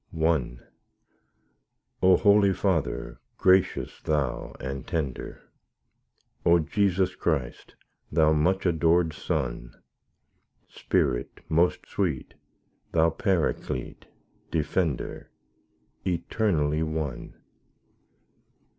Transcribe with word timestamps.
I 0.19 0.57
O 2.01 2.17
Holy 2.17 2.53
Father, 2.53 3.19
gracious 3.37 4.01
Thou 4.01 4.55
and 4.59 4.87
tender; 4.87 5.43
O 6.43 6.57
Jesus 6.57 7.13
Christ, 7.13 7.75
Thou 8.11 8.33
much 8.33 8.61
adorèd 8.63 9.13
Son; 9.13 9.73
Spirit 10.67 11.41
most 11.49 11.85
sweet, 11.85 12.33
Thou 12.93 13.11
Paraclete, 13.11 14.07
Defender, 14.49 15.29
Eternally 16.03 16.81
one! 16.81 17.35